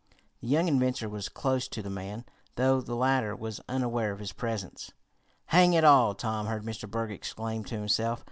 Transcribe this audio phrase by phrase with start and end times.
[0.39, 4.33] The young inventor was close to the man, though the latter was unaware of his
[4.33, 4.91] presence.
[5.45, 6.89] "Hang it all!" Tom heard Mr.
[6.89, 8.19] Berg exclaim to himself.